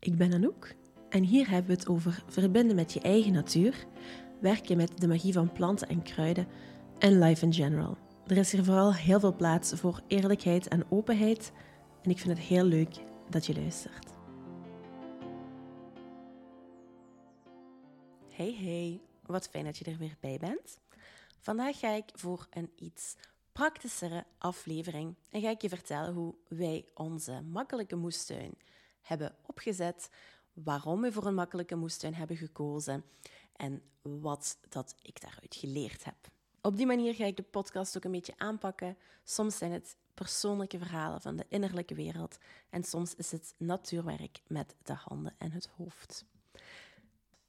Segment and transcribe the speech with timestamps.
[0.00, 0.74] Ik ben Anouk
[1.08, 3.86] en hier hebben we het over verbinden met je eigen natuur,
[4.40, 6.48] werken met de magie van planten en kruiden
[6.98, 7.98] en life in general.
[8.26, 11.52] Er is hier vooral heel veel plaats voor eerlijkheid en openheid
[12.02, 12.94] en ik vind het heel leuk
[13.30, 14.06] dat je luistert.
[18.28, 20.80] Hey hey, wat fijn dat je er weer bij bent.
[21.38, 23.16] Vandaag ga ik voor een iets
[23.52, 28.54] praktischere aflevering en ga ik je vertellen hoe wij onze makkelijke moestuin
[29.00, 30.10] hebben opgezet,
[30.52, 33.04] waarom we voor een makkelijke moestuin hebben gekozen
[33.52, 36.16] en wat dat ik daaruit geleerd heb.
[36.62, 38.96] Op die manier ga ik de podcast ook een beetje aanpakken.
[39.24, 42.38] Soms zijn het persoonlijke verhalen van de innerlijke wereld
[42.70, 46.24] en soms is het natuurwerk met de handen en het hoofd.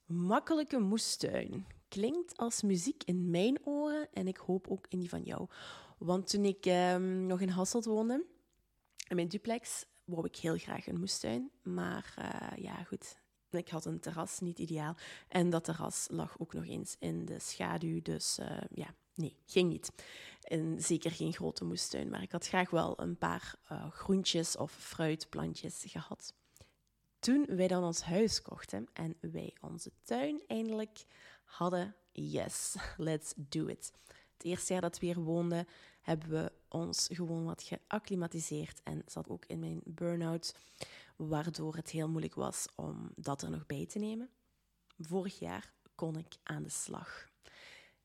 [0.06, 5.22] Makkelijke moestuin klinkt als muziek in mijn oren en ik hoop ook in die van
[5.22, 5.48] jou.
[5.98, 8.24] Want toen ik ehm, nog in Hasselt woonde,
[9.08, 11.50] in mijn duplex, wou ik heel graag een moestuin.
[11.62, 13.20] Maar uh, ja, goed.
[13.50, 14.96] Ik had een terras, niet ideaal.
[15.28, 18.02] En dat terras lag ook nog eens in de schaduw.
[18.02, 19.92] Dus uh, ja, nee, ging niet.
[20.40, 22.08] En zeker geen grote moestuin.
[22.08, 26.34] Maar ik had graag wel een paar uh, groentjes of fruitplantjes gehad.
[27.18, 31.04] Toen wij dan ons huis kochten en wij onze tuin eindelijk
[31.44, 33.92] hadden, yes, let's do it.
[34.32, 35.66] Het eerste jaar dat we hier woonden,
[36.00, 40.54] hebben we ons gewoon wat geacclimatiseerd en zat ook in mijn burn-out,
[41.16, 44.30] waardoor het heel moeilijk was om dat er nog bij te nemen.
[44.98, 47.30] Vorig jaar kon ik aan de slag.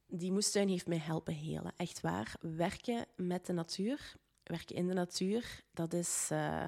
[0.08, 2.36] Die moestuin heeft mij helpen helen, echt waar.
[2.40, 6.68] Werken met de natuur, werken in de natuur, dat is uh,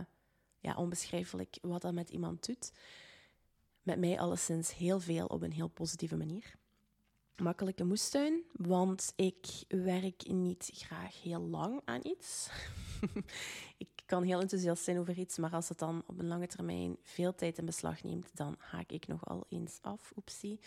[0.59, 2.71] ja, onbeschrijfelijk wat dat met iemand doet.
[3.81, 6.57] Met mij alleszins heel veel op een heel positieve manier
[7.39, 12.49] makkelijke moestuin, want ik werk niet graag heel lang aan iets.
[13.77, 16.97] ik kan heel enthousiast zijn over iets, maar als het dan op een lange termijn
[17.03, 20.11] veel tijd in beslag neemt, dan haak ik nogal eens af.
[20.17, 20.59] Oepsie.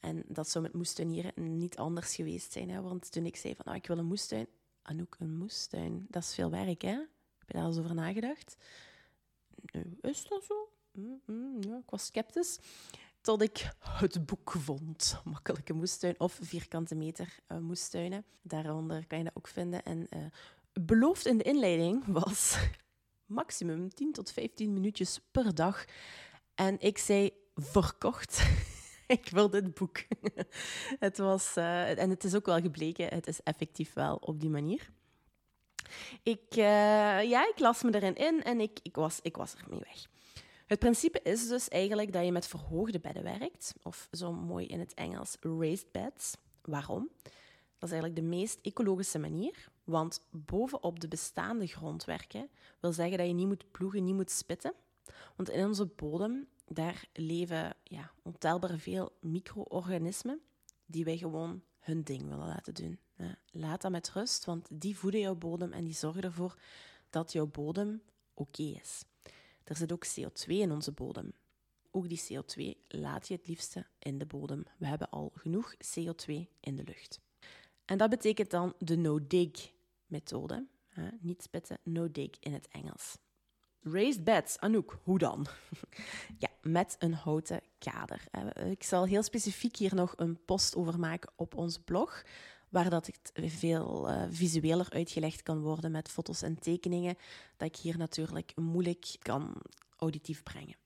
[0.00, 2.70] En dat zou met moestuinieren niet anders geweest zijn.
[2.70, 2.82] Hè?
[2.82, 4.46] Want toen ik zei van nou, ik wil een moestuin,
[4.82, 6.96] Anouk, een moestuin, dat is veel werk, hè?
[7.38, 8.56] Heb je daar eens over nagedacht?
[10.00, 10.68] is dat zo?
[10.92, 12.58] Mm, mm, ja, ik was sceptisch
[13.24, 15.20] tot ik het boek vond.
[15.24, 18.24] Makkelijke moestuin of vierkante meter uh, moestuinen.
[18.42, 19.82] Daaronder kan je dat ook vinden.
[19.84, 20.24] En uh,
[20.72, 22.58] beloofd in de inleiding was
[23.26, 25.84] maximum 10 tot 15 minuutjes per dag.
[26.54, 28.46] En ik zei verkocht.
[29.06, 30.04] ik wil dit boek.
[31.06, 34.50] het was, uh, en het is ook wel gebleken, het is effectief wel op die
[34.50, 34.90] manier.
[36.22, 40.06] Ik, ja, las me erin in en ik, ik, was, ik was ermee weg.
[40.66, 44.80] Het principe is dus eigenlijk dat je met verhoogde bedden werkt, of zo mooi in
[44.80, 46.36] het Engels raised beds.
[46.62, 47.10] Waarom?
[47.78, 52.48] Dat is eigenlijk de meest ecologische manier, want bovenop de bestaande grond werken
[52.80, 54.74] wil zeggen dat je niet moet ploegen, niet moet spitten.
[55.36, 60.40] Want in onze bodem, daar leven ja, ontelbaar veel micro-organismen
[60.86, 62.98] die wij gewoon hun ding willen laten doen.
[63.50, 66.58] Laat dat met rust, want die voeden jouw bodem en die zorgen ervoor
[67.10, 68.02] dat jouw bodem
[68.34, 69.04] oké is.
[69.64, 71.32] Er zit ook CO2 in onze bodem.
[71.90, 74.64] Ook die CO2 laat je het liefste in de bodem.
[74.78, 77.20] We hebben al genoeg CO2 in de lucht.
[77.84, 80.66] En dat betekent dan de no-dig-methode.
[81.20, 83.16] Niet spitten, no-dig in het Engels.
[83.80, 85.46] Raised beds, Anouk, hoe dan?
[86.38, 88.24] ja, met een houten kader.
[88.70, 92.22] Ik zal heel specifiek hier nog een post over maken op ons blog
[92.74, 97.16] waar dat het veel uh, visueler uitgelegd kan worden met foto's en tekeningen,
[97.56, 99.62] dat ik hier natuurlijk moeilijk kan
[99.96, 100.76] auditief brengen.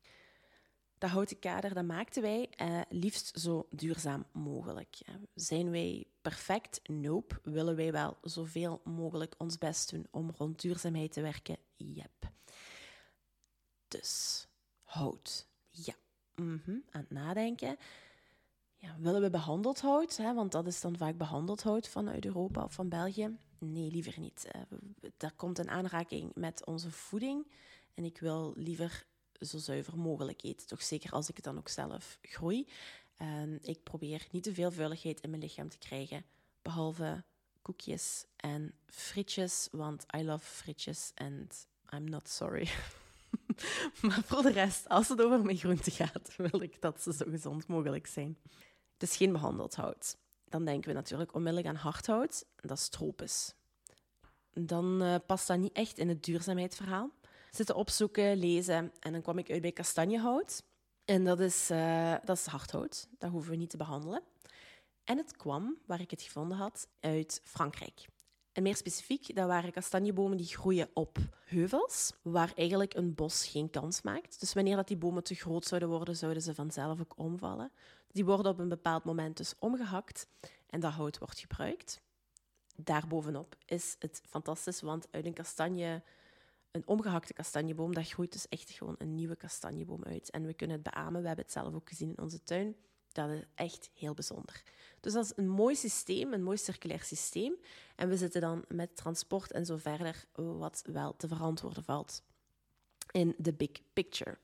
[0.99, 4.99] Dat houten kader dat maakten wij eh, liefst zo duurzaam mogelijk.
[5.34, 6.88] Zijn wij perfect?
[6.88, 7.41] Nope.
[7.43, 11.56] Willen wij wel zoveel mogelijk ons best doen om rond duurzaamheid te werken?
[11.76, 12.32] Yep.
[13.88, 14.47] Dus
[14.82, 15.49] hout.
[15.70, 15.94] Ja.
[16.34, 16.82] -hmm.
[16.91, 17.76] Aan het nadenken
[18.78, 20.16] ja, willen we behandeld hout?
[20.16, 20.34] Hè?
[20.34, 23.37] Want dat is dan vaak behandeld hout vanuit Europa of van België.
[23.59, 24.49] Nee, liever niet.
[24.56, 24.62] Uh,
[25.16, 27.47] daar komt een aanraking met onze voeding.
[27.94, 29.06] En ik wil liever
[29.41, 30.67] zo zuiver mogelijk eten.
[30.67, 32.69] Toch zeker als ik het dan ook zelf groei.
[33.61, 36.25] Ik probeer niet te veel vuiligheid in mijn lichaam te krijgen.
[36.62, 37.25] Behalve
[37.62, 39.69] koekjes en frietjes.
[39.70, 42.69] Want I love frietjes and I'm not sorry.
[44.02, 47.25] maar voor de rest, als het over mijn groenten gaat, wil ik dat ze zo
[47.29, 48.38] gezond mogelijk zijn.
[48.99, 50.17] Het is geen behandeld hout.
[50.45, 52.45] Dan denken we natuurlijk onmiddellijk aan hardhout.
[52.56, 53.55] Dat is tropisch.
[54.53, 57.11] Dan uh, past dat niet echt in het duurzaamheidsverhaal.
[57.50, 60.62] Zitten opzoeken, lezen en dan kwam ik uit bij kastanjehout.
[61.05, 63.09] En dat is, uh, dat is hardhout.
[63.19, 64.23] Dat hoeven we niet te behandelen.
[65.05, 68.06] En het kwam, waar ik het gevonden had, uit Frankrijk.
[68.53, 73.71] En meer specifiek, dat waren kastanjebomen die groeien op heuvels, waar eigenlijk een bos geen
[73.71, 74.41] kans maakt.
[74.41, 77.73] Dus wanneer dat die bomen te groot zouden worden, zouden ze vanzelf ook omvallen.
[78.19, 80.26] Die worden op een bepaald moment dus omgehakt
[80.67, 82.00] en dat hout wordt gebruikt.
[82.76, 86.03] Daarbovenop is het fantastisch, want uit een kastanje,
[86.70, 90.31] een omgehakte kastanjeboom, daar groeit dus echt gewoon een nieuwe kastanjeboom uit.
[90.31, 92.76] En we kunnen het beamen, we hebben het zelf ook gezien in onze tuin.
[93.12, 94.62] Dat is echt heel bijzonder.
[95.00, 97.56] Dus dat is een mooi systeem, een mooi circulair systeem.
[97.97, 102.23] En we zitten dan met transport en zo verder, wat wel te verantwoorden valt
[103.11, 104.38] in de big picture.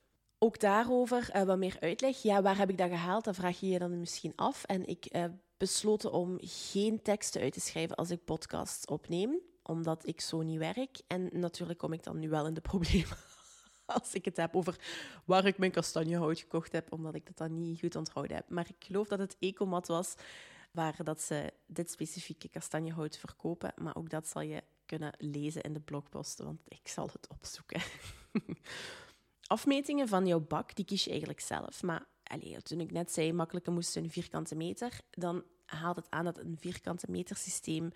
[0.44, 2.22] Ook daarover uh, wat meer uitleg.
[2.22, 3.24] Ja, waar heb ik dat gehaald?
[3.24, 4.64] Dat vraag je je dan misschien af.
[4.64, 5.24] En ik uh,
[5.56, 10.58] besloten om geen teksten uit te schrijven als ik podcasts opneem, omdat ik zo niet
[10.58, 11.00] werk.
[11.06, 13.16] En natuurlijk kom ik dan nu wel in de problemen
[13.86, 14.78] als ik het heb over
[15.24, 18.48] waar ik mijn kastanjehout gekocht heb, omdat ik dat dan niet goed onthouden heb.
[18.48, 20.14] Maar ik geloof dat het Ecomat was
[20.70, 23.72] waar dat ze dit specifieke kastanjehout verkopen.
[23.76, 27.80] Maar ook dat zal je kunnen lezen in de blogposten, want ik zal het opzoeken.
[29.46, 31.82] Afmetingen van jouw bak, die kies je eigenlijk zelf.
[31.82, 36.24] Maar allez, toen ik net zei, makkelijke moest een vierkante meter, dan haalt het aan
[36.24, 37.92] dat een vierkante meter systeem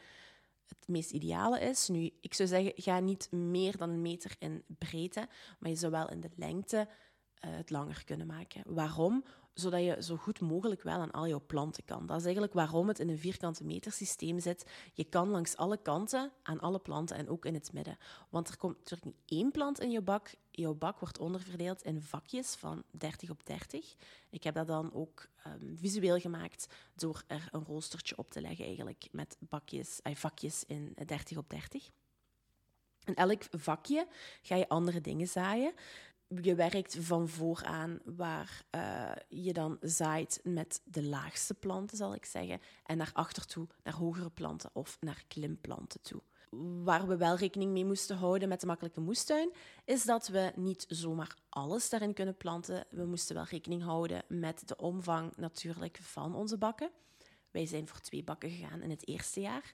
[0.66, 1.88] het meest ideale is.
[1.88, 5.28] Nu, ik zou zeggen, ga niet meer dan een meter in breedte,
[5.58, 6.88] maar je zou wel in de lengte
[7.40, 8.62] het langer kunnen maken.
[8.66, 9.24] Waarom?
[9.60, 12.06] zodat je zo goed mogelijk wel aan al jouw planten kan.
[12.06, 14.66] Dat is eigenlijk waarom het in een vierkante meter systeem zit.
[14.92, 17.98] Je kan langs alle kanten aan alle planten en ook in het midden.
[18.28, 20.30] Want er komt natuurlijk niet één plant in je bak.
[20.50, 23.94] Jouw bak wordt onderverdeeld in vakjes van 30 op 30.
[24.30, 28.64] Ik heb dat dan ook um, visueel gemaakt door er een roostertje op te leggen,
[28.64, 31.88] eigenlijk met bakjes, uh, vakjes in 30 op 30.
[33.04, 34.06] In elk vakje
[34.42, 35.72] ga je andere dingen zaaien
[36.28, 42.24] je werkt van vooraan waar uh, je dan zaait met de laagste planten, zal ik
[42.24, 46.22] zeggen, en naar achter toe, naar hogere planten of naar klimplanten toe.
[46.84, 49.52] Waar we wel rekening mee moesten houden met de makkelijke moestuin,
[49.84, 52.86] is dat we niet zomaar alles daarin kunnen planten.
[52.90, 56.90] We moesten wel rekening houden met de omvang natuurlijk van onze bakken.
[57.50, 59.72] Wij zijn voor twee bakken gegaan in het eerste jaar.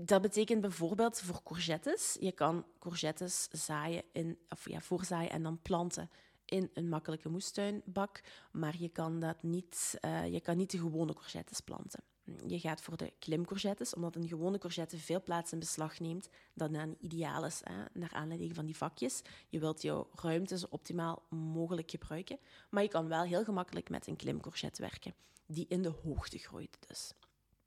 [0.00, 2.16] Dat betekent bijvoorbeeld voor courgettes.
[2.20, 6.10] Je kan courgettes zaaien in, of ja, voorzaaien en dan planten
[6.44, 8.22] in een makkelijke moestuinbak.
[8.52, 12.02] Maar je kan, dat niet, uh, je kan niet de gewone courgettes planten.
[12.46, 16.28] Je gaat voor de klimcourgettes, omdat een gewone courgette veel plaats in beslag neemt.
[16.54, 19.22] Dan ideaal is, hè, naar aanleiding van die vakjes.
[19.48, 22.38] Je wilt jouw ruimte zo optimaal mogelijk gebruiken.
[22.70, 25.14] Maar je kan wel heel gemakkelijk met een klimcourgette werken,
[25.46, 27.12] die in de hoogte groeit dus.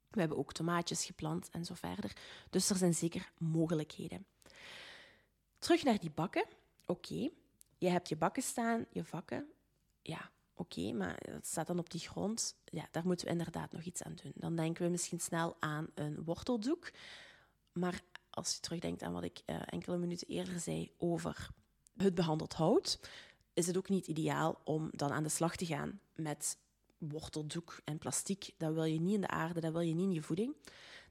[0.10, 2.18] We hebben ook tomaatjes geplant en zo verder.
[2.50, 4.26] Dus er zijn zeker mogelijkheden.
[5.58, 6.46] Terug naar die bakken.
[6.86, 7.30] Oké,
[7.78, 9.50] je hebt je bakken staan, je vakken.
[10.02, 12.56] Ja, oké, maar dat staat dan op die grond.
[12.66, 14.32] Ja, daar moeten we inderdaad nog iets aan doen.
[14.36, 16.92] Dan denken we misschien snel aan een worteldoek.
[17.72, 21.50] Maar als je terugdenkt aan wat ik uh, enkele minuten eerder zei over
[21.98, 23.00] het behandeld hout,
[23.54, 26.58] is het ook niet ideaal om dan aan de slag te gaan met
[27.00, 30.14] worteldoek en plastic, dat wil je niet in de aarde, dat wil je niet in
[30.14, 30.56] je voeding.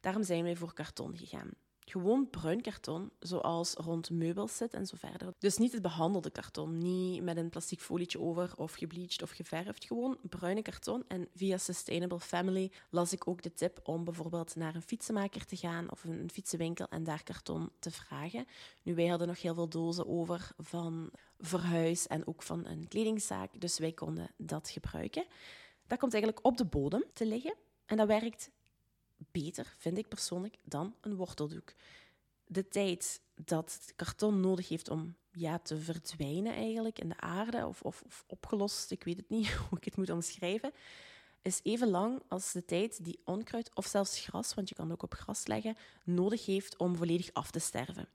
[0.01, 1.51] Daarom zijn wij voor karton gegaan.
[1.89, 5.35] Gewoon bruin karton, zoals rond meubels zit en zo verder.
[5.39, 9.85] Dus niet het behandelde karton, niet met een plastic folietje over of gebleached of geverfd.
[9.85, 11.05] Gewoon bruine karton.
[11.07, 15.57] En via Sustainable Family las ik ook de tip om bijvoorbeeld naar een fietsenmaker te
[15.57, 18.47] gaan of een fietsenwinkel en daar karton te vragen.
[18.83, 23.61] Nu, wij hadden nog heel veel dozen over van verhuis en ook van een kledingzaak,
[23.61, 25.25] dus wij konden dat gebruiken.
[25.89, 27.55] Dat komt eigenlijk op de bodem te liggen
[27.87, 28.51] en dat werkt
[29.17, 31.73] beter, vind ik persoonlijk, dan een worteldoek.
[32.47, 37.67] De tijd dat het karton nodig heeft om ja, te verdwijnen eigenlijk in de aarde
[37.67, 40.73] of, of, of opgelost, ik weet het niet hoe ik het moet omschrijven,
[41.43, 45.03] is even lang als de tijd die onkruid of zelfs gras, want je kan ook
[45.03, 48.09] op gras leggen, nodig heeft om volledig af te sterven.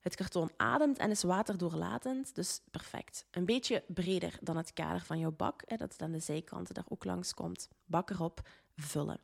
[0.00, 3.26] Het karton ademt en is waterdoorlatend, dus perfect.
[3.30, 6.74] Een beetje breder dan het kader van jouw bak, hè, dat het aan de zijkanten
[6.74, 7.68] daar ook langs komt.
[7.84, 9.20] Bak erop, vullen.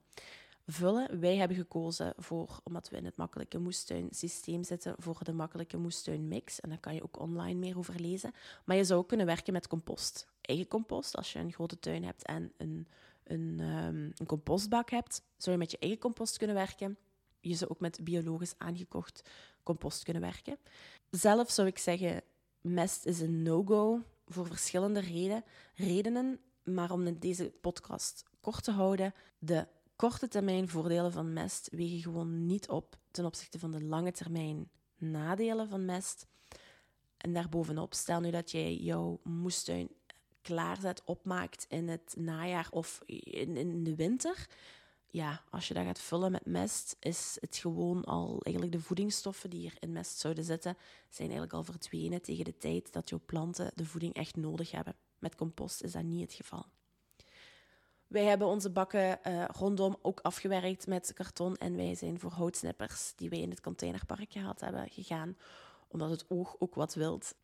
[0.67, 5.33] Vullen, wij hebben gekozen voor, omdat we in het makkelijke moestuin systeem zitten, voor de
[5.33, 6.61] makkelijke moestuin mix.
[6.61, 8.33] En daar kan je ook online meer over lezen.
[8.65, 10.29] Maar je zou ook kunnen werken met compost.
[10.41, 12.89] Eigen compost, als je een grote tuin hebt en een,
[13.25, 16.99] een, um, een compostbak hebt, zou je met je eigen compost kunnen werken.
[17.41, 19.31] Je zou ook met biologisch aangekocht
[19.67, 20.59] compost kunnen werken.
[21.11, 22.23] Zelf zou ik zeggen,
[22.61, 25.45] mest is een no-go voor verschillende reden,
[25.75, 26.41] redenen.
[26.65, 32.47] Maar om deze podcast kort te houden, de korte termijn voordelen van mest wegen gewoon
[32.47, 36.27] niet op ten opzichte van de lange termijn nadelen van mest.
[37.17, 39.89] En daarbovenop, stel nu dat jij jouw moestuin
[40.43, 44.47] klaarzet, opmaakt in het najaar of in, in de winter
[45.17, 49.51] ja, als je dat gaat vullen met mest, is het gewoon al eigenlijk de voedingsstoffen
[49.51, 50.77] die er in mest zouden zitten,
[51.09, 54.95] zijn eigenlijk al verdwenen tegen de tijd dat jouw planten de voeding echt nodig hebben.
[55.19, 56.67] Met compost is dat niet het geval.
[58.07, 63.13] Wij hebben onze bakken uh, rondom ook afgewerkt met karton en wij zijn voor houtsnippers
[63.17, 65.37] die wij in het containerpark gehad hebben gegaan,
[65.89, 67.35] omdat het oog ook wat wilt.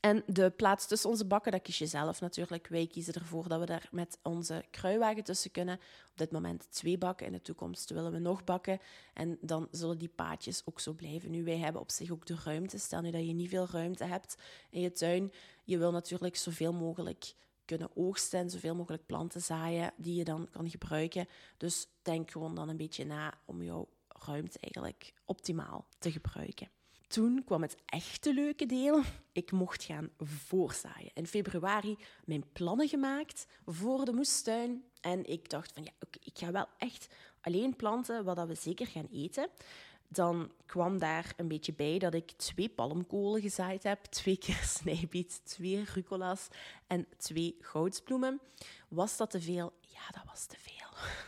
[0.00, 2.68] En de plaats tussen onze bakken, dat kies je zelf natuurlijk.
[2.68, 5.74] Wij kiezen ervoor dat we daar met onze kruiwagen tussen kunnen.
[6.10, 7.26] Op dit moment twee bakken.
[7.26, 8.80] In de toekomst willen we nog bakken.
[9.14, 11.30] En dan zullen die paadjes ook zo blijven.
[11.30, 12.78] Nu, wij hebben op zich ook de ruimte.
[12.78, 14.36] Stel nu dat je niet veel ruimte hebt
[14.70, 15.32] in je tuin.
[15.64, 20.48] Je wil natuurlijk zoveel mogelijk kunnen oogsten en zoveel mogelijk planten zaaien die je dan
[20.50, 21.28] kan gebruiken.
[21.56, 26.77] Dus denk gewoon dan een beetje na om jouw ruimte eigenlijk optimaal te gebruiken
[27.08, 29.02] toen kwam het echte leuke deel.
[29.32, 31.10] Ik mocht gaan voorzaaien.
[31.14, 34.84] In februari mijn plannen gemaakt voor de moestuin.
[35.00, 35.90] En ik dacht van ja,
[36.22, 37.08] ik ga wel echt
[37.40, 39.48] alleen planten wat we zeker gaan eten.
[40.08, 45.40] Dan kwam daar een beetje bij dat ik twee palmkolen gezaaid heb, twee keer snijbiet,
[45.44, 46.48] twee rucolas
[46.86, 48.40] en twee goudsbloemen.
[48.88, 49.72] Was dat te veel?
[49.80, 51.26] Ja, dat was te veel.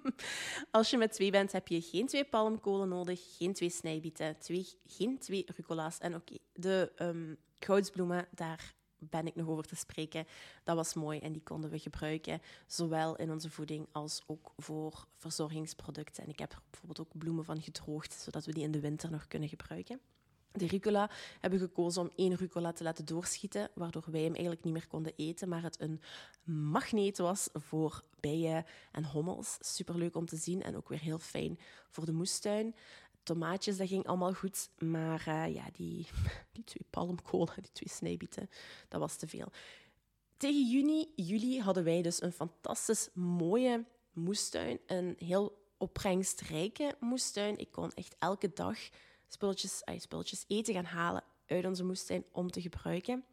[0.70, 4.68] Als je met twee bent, heb je geen twee palmkolen nodig, geen twee snijbieten, twee,
[4.86, 5.98] geen twee rucola's.
[5.98, 10.26] En oké, de um, goudsbloemen, daar ben ik nog over te spreken.
[10.64, 15.06] Dat was mooi en die konden we gebruiken, zowel in onze voeding als ook voor
[15.16, 16.24] verzorgingsproducten.
[16.24, 19.10] En ik heb er bijvoorbeeld ook bloemen van gedroogd, zodat we die in de winter
[19.10, 20.00] nog kunnen gebruiken.
[20.52, 24.72] De rucola hebben gekozen om één rucola te laten doorschieten, waardoor wij hem eigenlijk niet
[24.72, 26.00] meer konden eten, maar het een
[26.44, 29.56] magneet was voor bijen en hommels.
[29.60, 32.74] Superleuk om te zien en ook weer heel fijn voor de moestuin.
[33.22, 36.06] Tomaatjes, dat ging allemaal goed, maar uh, ja, die,
[36.52, 38.50] die twee palmkolen, die twee snijbieten,
[38.88, 39.48] dat was te veel.
[40.36, 47.58] Tegen juni, juli hadden wij dus een fantastisch mooie moestuin, een heel opbrengstrijke moestuin.
[47.58, 48.78] Ik kon echt elke dag
[49.32, 53.24] spulletjes, ay, spulletjes eten gaan halen uit onze moestuin om te gebruiken.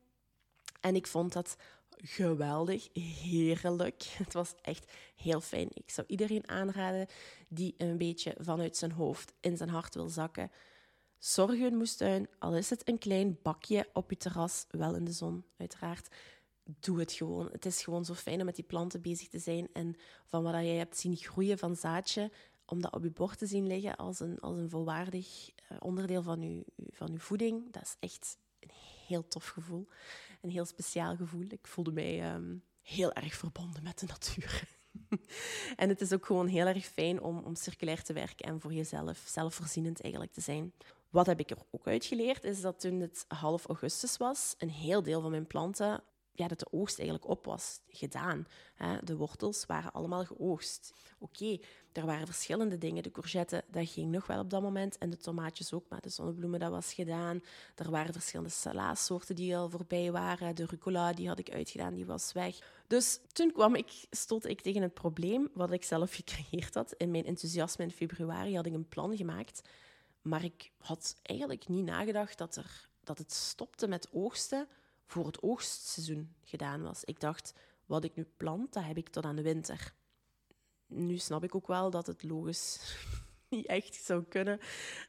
[0.82, 1.56] En ik vond dat
[1.98, 4.04] geweldig, heerlijk.
[4.24, 5.70] Het was echt heel fijn.
[5.74, 7.08] Ik zou iedereen aanraden
[7.48, 10.52] die een beetje vanuit zijn hoofd in zijn hart wil zakken.
[11.18, 15.12] Zorg een moestuin, al is het een klein bakje op je terras, wel in de
[15.12, 16.08] zon uiteraard.
[16.64, 17.50] Doe het gewoon.
[17.52, 20.54] Het is gewoon zo fijn om met die planten bezig te zijn en van wat
[20.54, 22.32] je hebt zien groeien van zaadje
[22.70, 26.22] om dat op je bord te zien liggen als een, als een volwaardig eh, onderdeel
[26.22, 28.72] van je, van uw voeding, dat is echt een
[29.08, 29.88] heel tof gevoel.
[30.42, 31.46] Een heel speciaal gevoel.
[31.50, 34.68] Ik voelde mij ehm, heel erg verbonden met de natuur.
[35.82, 38.74] en het is ook gewoon heel erg fijn om, om circulair te werken en voor
[38.74, 40.74] jezelf zelfvoorzienend eigenlijk te zijn.
[41.10, 45.04] Wat heb ik er ook uitgeleerd, is dat toen het half augustus was, een heel
[45.04, 46.04] deel van mijn planten
[46.40, 48.48] ja, dat de oogst eigenlijk op was gedaan.
[49.04, 50.94] De wortels waren allemaal geoogst.
[51.20, 51.58] Oké,
[51.92, 53.04] er waren verschillende dingen.
[53.04, 54.98] De courgette, dat ging nog wel op dat moment.
[54.98, 57.42] En de tomaatjes ook, maar de zonnebloemen, dat was gedaan.
[57.76, 60.56] Er waren verschillende salaasoorten die al voorbij waren.
[60.56, 62.58] De rucola, die had ik uitgedaan, die was weg.
[62.88, 66.94] Dus toen kwam ik, stond ik tegen het probleem wat ik zelf gecreëerd had.
[66.94, 69.62] In mijn enthousiasme in februari had ik een plan gemaakt.
[70.22, 74.68] Maar ik had eigenlijk niet nagedacht dat, er, dat het stopte met oogsten
[75.10, 77.04] voor het oogstseizoen gedaan was.
[77.04, 77.54] Ik dacht,
[77.86, 79.94] wat ik nu plant, dat heb ik tot aan de winter.
[80.88, 82.80] Nu snap ik ook wel dat het logisch
[83.50, 84.60] niet echt zou kunnen.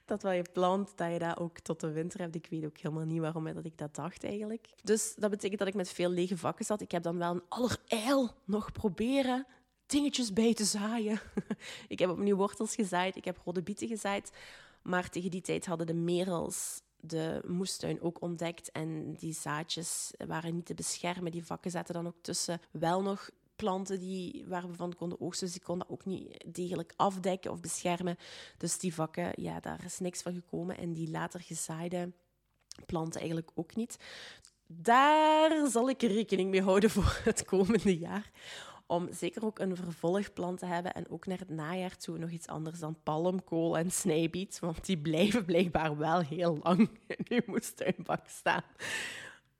[0.04, 2.34] Dat wat je plant, dat je dat ook tot de winter hebt.
[2.34, 4.68] Ik weet ook helemaal niet waarom dat ik dat dacht eigenlijk.
[4.82, 6.80] Dus dat betekent dat ik met veel lege vakken zat.
[6.80, 9.46] Ik heb dan wel een allerijl nog proberen
[9.86, 11.20] dingetjes bij te zaaien.
[11.88, 14.32] ik heb opnieuw wortels gezaaid, ik heb rode bieten gezaaid.
[14.82, 18.70] Maar tegen die tijd hadden de merels de moestuin ook ontdekt.
[18.72, 21.32] En die zaadjes waren niet te beschermen.
[21.32, 25.46] Die vakken zaten dan ook tussen wel nog planten die, waar we van konden oogsten.
[25.46, 28.16] Dus die konden ook niet degelijk afdekken of beschermen.
[28.56, 30.78] Dus die vakken, ja, daar is niks van gekomen.
[30.78, 32.12] En die later gezaaide
[32.86, 33.96] planten eigenlijk ook niet.
[34.66, 38.30] Daar zal ik rekening mee houden voor het komende jaar
[38.90, 42.46] om zeker ook een vervolgplan te hebben en ook naar het najaar toe nog iets
[42.46, 48.28] anders dan palmkool en snijbiet, want die blijven blijkbaar wel heel lang in uw moestuinbak
[48.28, 48.62] staan.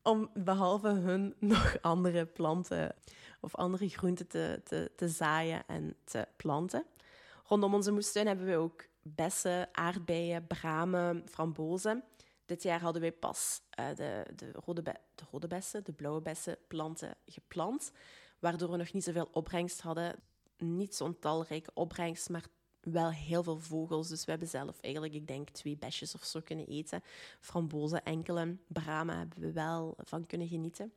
[0.03, 2.95] Om behalve hun nog andere planten
[3.41, 6.85] of andere groenten te, te, te zaaien en te planten.
[7.45, 12.05] Rondom onze moestuin hebben we ook bessen, aardbeien, bramen, frambozen.
[12.47, 16.57] Dit jaar hadden wij pas uh, de, de, rode de rode bessen, de blauwe bessen
[16.69, 17.93] planten geplant
[18.41, 20.15] waardoor we nog niet zoveel opbrengst hadden.
[20.59, 22.45] Niet zo'n talrijke opbrengst, maar
[22.81, 24.09] wel heel veel vogels.
[24.09, 27.03] Dus we hebben zelf eigenlijk, ik denk, twee besjes of zo kunnen eten.
[27.41, 30.93] Frambozen, enkele bramen hebben we wel van kunnen genieten.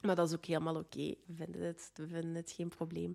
[0.00, 1.14] Maar dat is ook helemaal oké.
[1.26, 1.92] We, vinden het,
[2.34, 3.14] het geen probleem.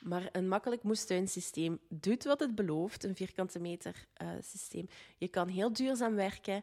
[0.00, 4.88] Maar een makkelijk moestuinsysteem doet wat het belooft, een vierkante meter uh, systeem.
[5.16, 6.62] Je kan heel duurzaam werken.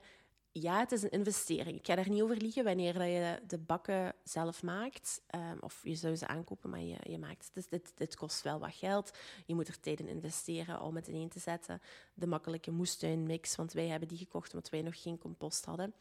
[0.55, 1.77] Ja, het is een investering.
[1.77, 5.21] Ik ga daar niet over liegen wanneer je de bakken zelf maakt.
[5.35, 7.69] Um, of je zou ze aankopen, maar je, je maakt het.
[7.69, 9.17] Dus dit, kost wel wat geld.
[9.45, 11.81] Je moet er tijd in investeren om het ineen te zetten.
[12.13, 15.93] De makkelijke moestuinmix, want wij hebben die gekocht omdat wij nog geen compost hadden.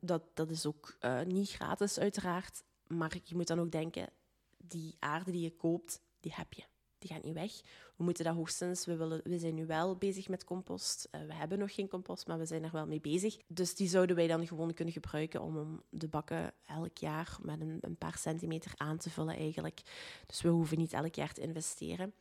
[0.00, 2.62] Dat, dat is ook uh, niet gratis, uiteraard.
[2.86, 4.08] Maar je moet dan ook denken,
[4.56, 6.62] die aarde die je koopt, die heb je.
[7.00, 7.52] Die gaat niet weg.
[7.96, 8.86] We moeten dat hoogstens...
[8.86, 11.08] We, willen, we zijn nu wel bezig met compost.
[11.12, 13.36] Uh, we hebben nog geen compost, maar we zijn er wel mee bezig.
[13.46, 17.60] Dus die zouden wij dan gewoon kunnen gebruiken om, om de bakken elk jaar met
[17.60, 19.80] een, een paar centimeter aan te vullen eigenlijk.
[20.26, 22.12] Dus we hoeven niet elk jaar te investeren.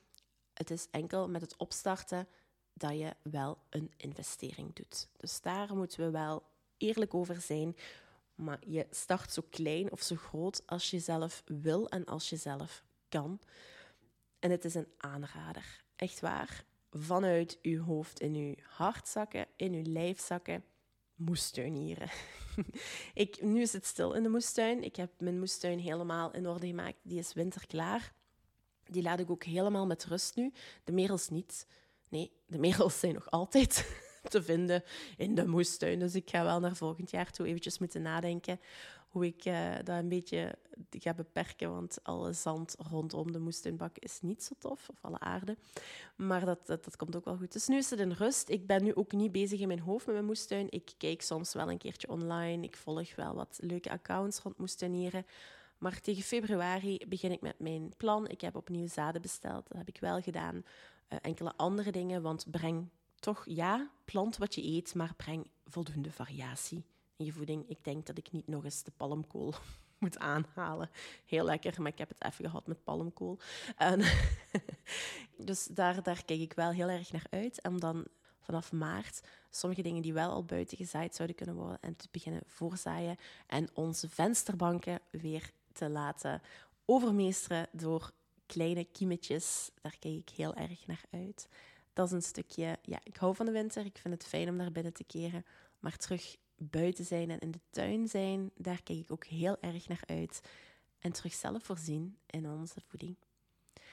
[0.53, 2.27] Het is enkel met het opstarten
[2.73, 5.07] dat je wel een investering doet.
[5.17, 6.43] Dus daar moeten we wel
[6.77, 7.75] eerlijk over zijn.
[8.35, 12.35] Maar je start zo klein of zo groot als je zelf wil en als je
[12.35, 13.39] zelf kan.
[14.39, 15.83] En het is een aanrader.
[15.95, 16.65] Echt waar.
[16.91, 20.63] Vanuit uw hoofd in uw hart zakken, in uw lijf zakken.
[21.15, 22.09] Moestuinieren.
[23.13, 24.83] ik, nu is het stil in de moestuin.
[24.83, 26.99] Ik heb mijn moestuin helemaal in orde gemaakt.
[27.01, 28.13] Die is winterklaar.
[28.83, 30.51] Die laat ik ook helemaal met rust nu.
[30.83, 31.67] De merels niet.
[32.09, 33.97] Nee, de merels zijn nog altijd
[34.29, 34.83] te vinden
[35.17, 35.99] in de moestuin.
[35.99, 38.59] Dus ik ga wel naar volgend jaar toe eventjes moeten nadenken
[39.09, 40.55] hoe ik uh, dat een beetje
[40.89, 41.71] ga beperken.
[41.71, 45.57] Want alle zand rondom de moestuinbak is niet zo tof, of alle aarde.
[46.15, 47.51] Maar dat, dat, komt ook wel goed.
[47.51, 48.49] Dus nu is het in rust.
[48.49, 50.67] Ik ben nu ook niet bezig in mijn hoofd met mijn moestuin.
[50.69, 52.63] Ik kijk soms wel een keertje online.
[52.63, 55.25] Ik volg wel wat leuke accounts rond moestuinieren.
[55.77, 58.27] Maar tegen februari begin ik met mijn plan.
[58.27, 59.67] Ik heb opnieuw zaden besteld.
[59.67, 60.55] Dat heb ik wel gedaan.
[60.55, 62.89] Uh, enkele andere dingen, want breng
[63.19, 66.83] toch, ja, plant wat je eet, maar breng voldoende variatie
[67.19, 67.69] in je voeding.
[67.69, 69.53] Ik denk dat ik niet nog eens de palmkool
[69.97, 70.89] moet aanhalen.
[71.25, 73.39] Heel lekker, maar ik heb het even gehad met palmkool.
[73.77, 74.01] En
[75.47, 77.61] dus daar, daar kijk ik wel heel erg naar uit.
[77.61, 78.05] En dan
[78.39, 82.41] vanaf maart sommige dingen die wel al buiten gezaaid zouden kunnen worden en te beginnen
[82.45, 83.17] voorzaaien.
[83.47, 86.41] En onze vensterbanken weer te laten
[86.85, 88.11] overmeesteren door
[88.45, 89.69] kleine kiemetjes.
[89.81, 91.47] Daar kijk ik heel erg naar uit.
[91.93, 93.85] Dat is een stukje, ja, ik hou van de winter.
[93.85, 95.45] Ik vind het fijn om naar binnen te keren.
[95.79, 99.87] Maar terug buiten zijn en in de tuin zijn, daar kijk ik ook heel erg
[99.87, 100.41] naar uit.
[100.99, 103.15] En terug zelf voorzien in onze voeding.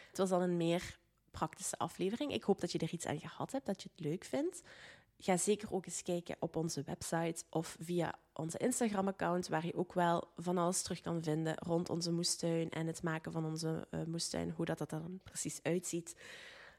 [0.08, 0.98] Het was al een meer
[1.30, 2.32] praktische aflevering.
[2.32, 4.62] Ik hoop dat je er iets aan gehad hebt, dat je het leuk vindt.
[5.18, 9.92] Ga zeker ook eens kijken op onze website of via onze Instagram-account, waar je ook
[9.92, 14.02] wel van alles terug kan vinden rond onze moestuin en het maken van onze uh,
[14.04, 16.16] moestuin, hoe dat, dat dan precies uitziet.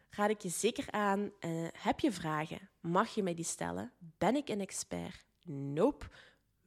[0.09, 1.31] Raad ik je zeker aan.
[1.39, 2.69] Uh, heb je vragen?
[2.79, 3.91] Mag je mij die stellen?
[4.17, 5.26] Ben ik een expert?
[5.47, 6.05] Nope.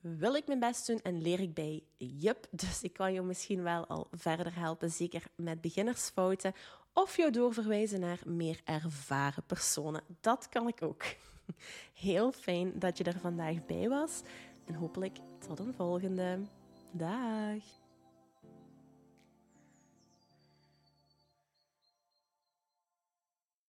[0.01, 1.83] Wil ik mijn best doen en leer ik bij?
[1.97, 2.47] Yup.
[2.63, 6.53] Dus ik kan je misschien wel al verder helpen, zeker met beginnersfouten.
[6.93, 10.03] Of jou doorverwijzen naar meer ervaren personen.
[10.21, 11.05] Dat kan ik ook.
[11.95, 14.23] Heel fijn dat je er vandaag bij was.
[14.67, 16.39] En hopelijk tot een volgende.
[16.93, 17.80] Dag.